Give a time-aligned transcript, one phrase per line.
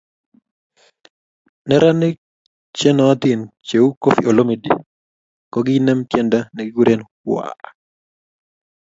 [1.67, 2.17] Neranik
[2.77, 4.69] che nootin cheu Koffi Olomide
[5.51, 7.57] kokiinem tiendo nekikuren waah